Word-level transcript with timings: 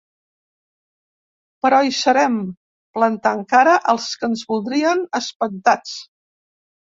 Però 1.65 1.81
hi 1.89 1.93
serem, 1.97 2.39
plantant 2.97 3.43
cara 3.53 3.75
als 3.93 4.09
que 4.21 4.29
ens 4.31 4.43
voldrien 4.53 5.05
espantats. 5.21 5.93